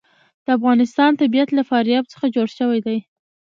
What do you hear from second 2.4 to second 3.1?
شوی دی.